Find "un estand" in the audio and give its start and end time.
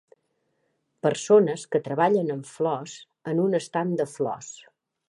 3.47-3.97